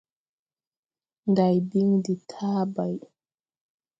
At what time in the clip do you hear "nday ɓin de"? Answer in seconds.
1.29-2.13